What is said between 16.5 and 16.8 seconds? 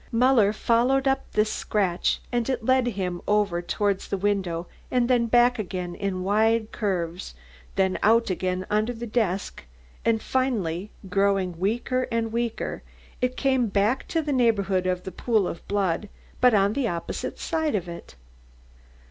on